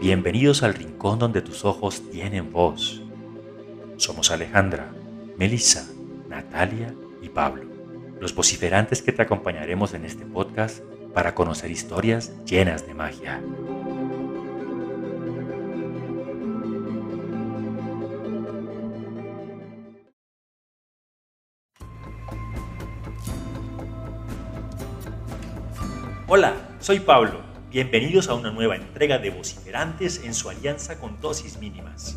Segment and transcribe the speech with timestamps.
[0.00, 3.02] Bienvenidos al rincón donde tus ojos tienen voz.
[3.96, 4.92] Somos Alejandra,
[5.38, 5.88] Melissa,
[6.28, 7.64] Natalia y Pablo,
[8.20, 10.80] los vociferantes que te acompañaremos en este podcast
[11.14, 13.42] para conocer historias llenas de magia.
[26.28, 27.55] Hola, soy Pablo.
[27.76, 32.16] Bienvenidos a una nueva entrega de Vociferantes en su alianza con dosis mínimas.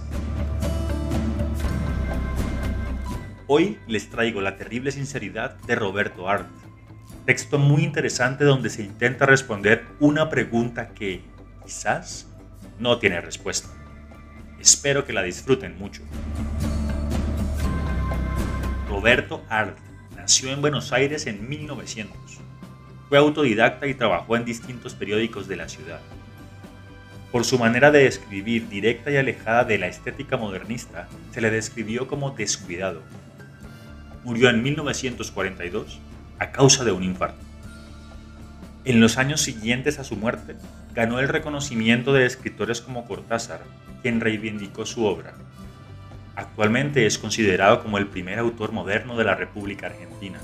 [3.45, 6.47] Hoy les traigo La terrible sinceridad de Roberto Art.
[7.25, 11.23] Texto muy interesante donde se intenta responder una pregunta que
[11.66, 12.27] quizás
[12.80, 13.67] no tiene respuesta.
[14.61, 16.03] Espero que la disfruten mucho.
[18.88, 19.77] Roberto Art
[20.16, 22.39] nació en Buenos Aires en 1900
[23.09, 25.99] fue autodidacta y trabajó en distintos periódicos de la ciudad.
[27.31, 32.07] Por su manera de escribir directa y alejada de la estética modernista, se le describió
[32.07, 33.01] como descuidado.
[34.23, 35.99] Murió en 1942
[36.38, 37.43] a causa de un infarto.
[38.85, 40.55] En los años siguientes a su muerte,
[40.94, 43.61] ganó el reconocimiento de escritores como Cortázar,
[44.01, 45.33] quien reivindicó su obra.
[46.35, 50.39] Actualmente es considerado como el primer autor moderno de la República Argentina.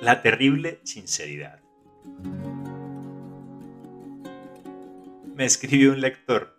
[0.00, 1.60] La terrible sinceridad.
[5.36, 6.56] Me escribió un lector.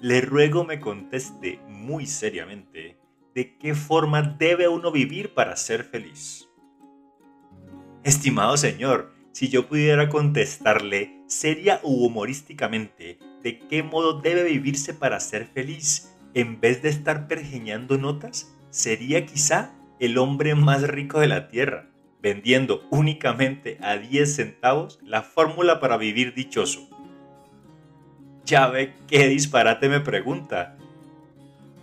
[0.00, 2.98] Le ruego me conteste muy seriamente
[3.32, 6.48] de qué forma debe uno vivir para ser feliz.
[8.02, 15.20] Estimado señor, si yo pudiera contestarle seria u humorísticamente de qué modo debe vivirse para
[15.20, 21.28] ser feliz, en vez de estar pergeñando notas, sería quizá el hombre más rico de
[21.28, 21.88] la tierra
[22.20, 26.88] vendiendo únicamente a 10 centavos la fórmula para vivir dichoso.
[28.44, 30.76] Ya ve qué disparate me pregunta.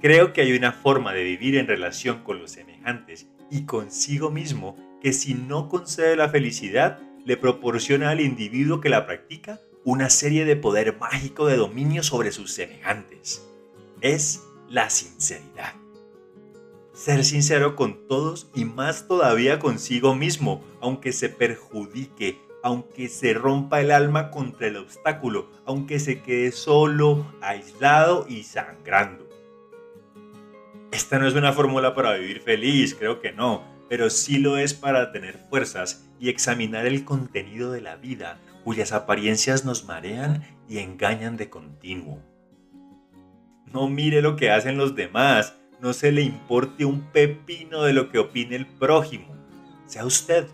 [0.02, 4.76] Creo que hay una forma de vivir en relación con los semejantes y consigo mismo
[5.02, 10.46] que si no concede la felicidad, le proporciona al individuo que la practica una serie
[10.46, 13.48] de poder mágico de dominio sobre sus semejantes.
[14.02, 15.85] Es la sinceridad
[16.96, 23.82] ser sincero con todos y más todavía consigo mismo, aunque se perjudique, aunque se rompa
[23.82, 29.28] el alma contra el obstáculo, aunque se quede solo, aislado y sangrando.
[30.92, 34.74] Esta no es una fórmula para vivir feliz, creo que no, pero sí lo es
[34.74, 40.78] para tener fuerzas y examinar el contenido de la vida, cuyas apariencias nos marean y
[40.78, 42.22] engañan de continuo.
[43.66, 48.10] No mire lo que hacen los demás, no se le importe un pepino de lo
[48.10, 49.36] que opine el prójimo.
[49.86, 50.48] Sea usted,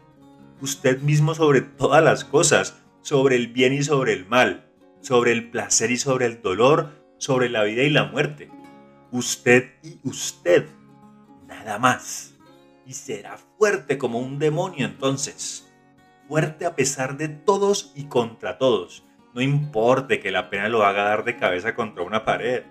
[0.59, 4.69] usted mismo sobre todas las cosas, sobre el bien y sobre el mal,
[4.99, 8.51] sobre el placer y sobre el dolor, sobre la vida y la muerte.
[9.13, 10.65] Usted y usted,
[11.47, 12.33] nada más.
[12.85, 15.65] Y será fuerte como un demonio entonces.
[16.27, 19.05] Fuerte a pesar de todos y contra todos.
[19.33, 22.63] No importe que la pena lo haga dar de cabeza contra una pared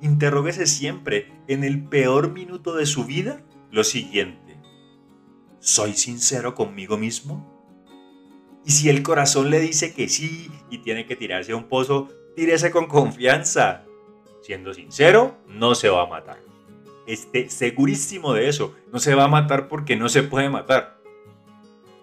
[0.00, 4.58] interróguese siempre en el peor minuto de su vida lo siguiente.
[5.60, 7.58] ¿Soy sincero conmigo mismo?
[8.64, 12.08] Y si el corazón le dice que sí y tiene que tirarse a un pozo,
[12.36, 13.84] tírese con confianza.
[14.42, 16.38] Siendo sincero, no se va a matar.
[17.06, 18.74] Esté segurísimo de eso.
[18.92, 21.00] No se va a matar porque no se puede matar.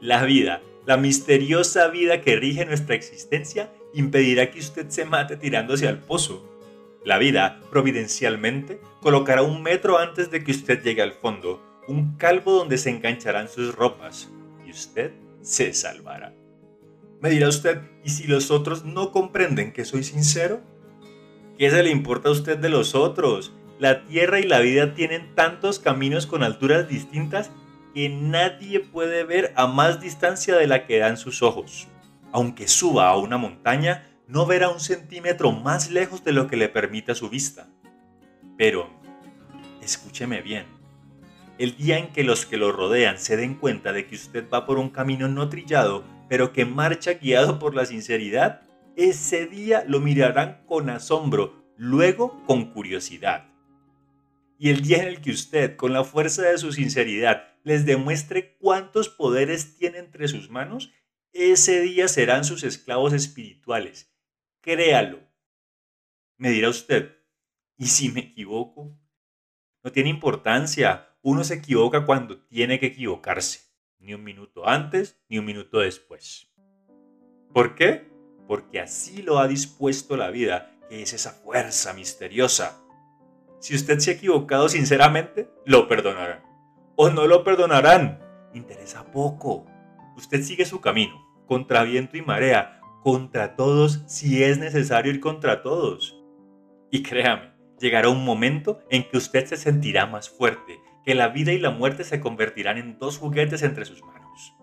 [0.01, 5.88] La vida, la misteriosa vida que rige nuestra existencia, impedirá que usted se mate tirándose
[5.88, 6.55] al pozo.
[7.06, 12.54] La vida, providencialmente, colocará un metro antes de que usted llegue al fondo, un calvo
[12.54, 14.32] donde se engancharán sus ropas,
[14.66, 16.34] y usted se salvará.
[17.22, 20.62] Me dirá usted, ¿y si los otros no comprenden que soy sincero?
[21.60, 23.54] ¿Qué se le importa a usted de los otros?
[23.78, 27.51] La tierra y la vida tienen tantos caminos con alturas distintas
[27.94, 31.88] que nadie puede ver a más distancia de la que dan sus ojos.
[32.31, 36.69] Aunque suba a una montaña, no verá un centímetro más lejos de lo que le
[36.69, 37.68] permita su vista.
[38.57, 38.89] Pero,
[39.81, 40.66] escúcheme bien,
[41.57, 44.66] el día en que los que lo rodean se den cuenta de que usted va
[44.66, 48.62] por un camino no trillado, pero que marcha guiado por la sinceridad,
[48.95, 53.50] ese día lo mirarán con asombro, luego con curiosidad.
[54.57, 58.56] Y el día en el que usted, con la fuerza de su sinceridad, les demuestre
[58.57, 60.94] cuántos poderes tiene entre sus manos,
[61.33, 64.14] ese día serán sus esclavos espirituales
[64.65, 65.19] créalo.
[66.38, 67.15] Me dirá usted,
[67.77, 68.97] ¿Y si me equivoco?
[69.83, 71.09] No tiene importancia.
[71.21, 73.62] Uno se equivoca cuando tiene que equivocarse.
[74.00, 76.47] Ni un minuto antes, ni un minuto después.
[77.53, 78.07] ¿Por qué?
[78.47, 82.81] Porque así lo ha dispuesto la vida, que es esa fuerza misteriosa.
[83.59, 86.44] Si usted se ha equivocado sinceramente, lo perdonarán.
[86.95, 88.21] O no lo perdonarán.
[88.53, 89.65] Interesa poco.
[90.15, 95.62] Usted sigue su camino, contra viento y marea, contra todos si es necesario ir contra
[95.62, 96.19] todos.
[96.90, 101.52] Y créame, llegará un momento en que usted se sentirá más fuerte, que la vida
[101.54, 104.56] y la muerte se convertirán en dos juguetes entre sus manos.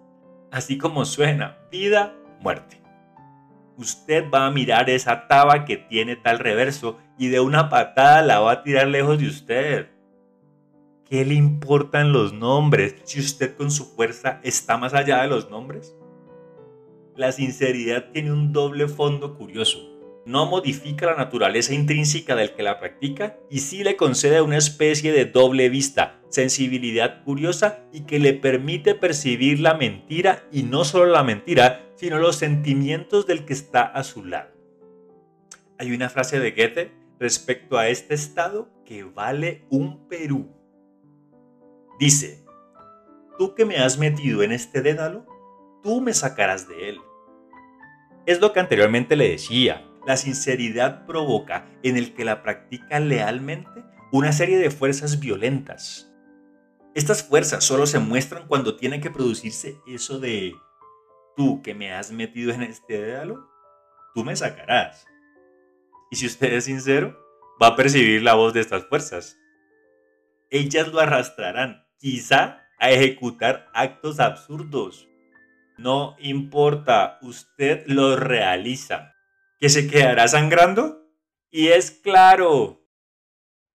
[0.50, 2.83] Así como suena, vida, muerte.
[3.77, 8.41] Usted va a mirar esa taba que tiene tal reverso y de una patada la
[8.41, 9.91] va a tirar lejos de usted.
[11.09, 15.49] ¿Qué le importan los nombres si usted con su fuerza está más allá de los
[15.49, 15.95] nombres?
[17.14, 19.93] La sinceridad tiene un doble fondo curioso.
[20.25, 25.12] No modifica la naturaleza intrínseca del que la practica y sí le concede una especie
[25.12, 31.06] de doble vista, sensibilidad curiosa y que le permite percibir la mentira y no solo
[31.06, 34.50] la mentira, sino los sentimientos del que está a su lado.
[35.79, 40.49] Hay una frase de Goethe respecto a este estado que vale un Perú.
[41.99, 42.43] Dice,
[43.38, 45.26] tú que me has metido en este dédalo,
[45.82, 47.00] tú me sacarás de él.
[48.26, 53.84] Es lo que anteriormente le decía, la sinceridad provoca en el que la practica lealmente
[54.12, 56.12] una serie de fuerzas violentas.
[56.94, 60.55] Estas fuerzas solo se muestran cuando tiene que producirse eso de
[61.37, 63.49] tú que me has metido en este dédalo,
[64.14, 65.06] tú me sacarás.
[66.11, 67.19] Y si usted es sincero,
[67.61, 69.38] va a percibir la voz de estas fuerzas.
[70.50, 75.08] Ellas lo arrastrarán, quizá, a ejecutar actos absurdos,
[75.79, 79.15] no importa, usted lo realiza.
[79.59, 81.03] ¿Que se quedará sangrando?
[81.51, 82.87] Y es claro,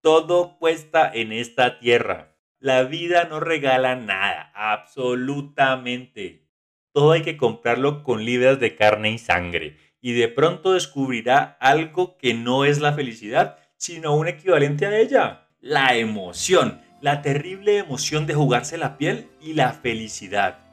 [0.02, 2.36] todo cuesta en esta tierra.
[2.58, 6.48] La vida no regala nada, absolutamente.
[6.92, 9.76] Todo hay que comprarlo con libras de carne y sangre.
[10.00, 15.48] Y de pronto descubrirá algo que no es la felicidad, sino un equivalente a ella.
[15.60, 20.67] La emoción, la terrible emoción de jugarse la piel y la felicidad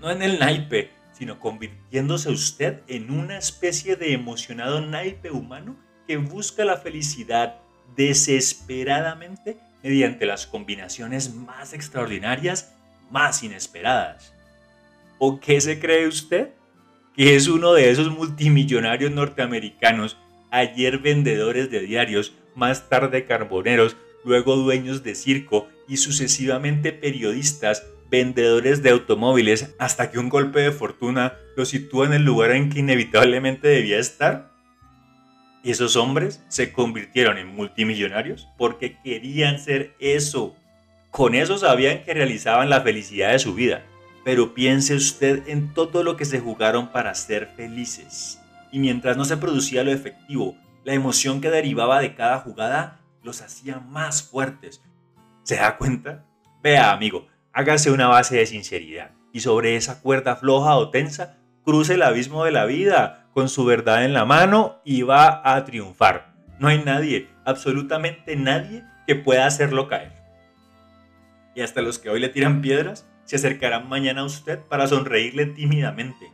[0.00, 5.76] no en el naipe, sino convirtiéndose usted en una especie de emocionado naipe humano
[6.06, 7.56] que busca la felicidad
[7.96, 12.74] desesperadamente mediante las combinaciones más extraordinarias,
[13.10, 14.34] más inesperadas.
[15.18, 16.50] ¿O qué se cree usted?
[17.14, 20.18] Que es uno de esos multimillonarios norteamericanos,
[20.50, 28.82] ayer vendedores de diarios, más tarde carboneros, luego dueños de circo y sucesivamente periodistas vendedores
[28.82, 32.80] de automóviles hasta que un golpe de fortuna lo sitúa en el lugar en que
[32.80, 34.52] inevitablemente debía estar?
[35.62, 40.54] Y esos hombres se convirtieron en multimillonarios porque querían ser eso.
[41.10, 43.84] Con eso sabían que realizaban la felicidad de su vida.
[44.24, 48.40] Pero piense usted en todo lo que se jugaron para ser felices.
[48.70, 53.42] Y mientras no se producía lo efectivo, la emoción que derivaba de cada jugada los
[53.42, 54.82] hacía más fuertes.
[55.42, 56.24] ¿Se da cuenta?
[56.62, 57.26] Vea, amigo,
[57.56, 62.44] hágase una base de sinceridad y sobre esa cuerda floja o tensa cruce el abismo
[62.44, 66.34] de la vida con su verdad en la mano y va a triunfar.
[66.58, 70.12] No hay nadie, absolutamente nadie, que pueda hacerlo caer.
[71.54, 75.46] Y hasta los que hoy le tiran piedras se acercarán mañana a usted para sonreírle
[75.46, 76.30] tímidamente.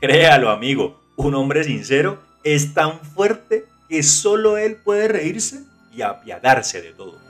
[0.00, 5.64] Créalo, amigo, un hombre sincero es tan fuerte que solo él puede reírse
[5.94, 7.23] y apiadarse de todo.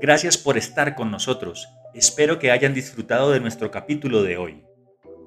[0.00, 1.68] Gracias por estar con nosotros.
[1.92, 4.64] Espero que hayan disfrutado de nuestro capítulo de hoy.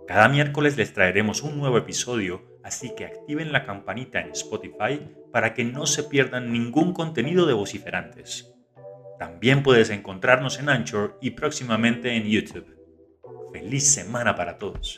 [0.08, 5.00] Cada miércoles les traeremos un nuevo episodio, así que activen la campanita en Spotify
[5.32, 8.52] para que no se pierdan ningún contenido de vociferantes.
[9.20, 12.76] También puedes encontrarnos en Anchor y próximamente en YouTube.
[13.54, 14.98] Feliz semana para todos.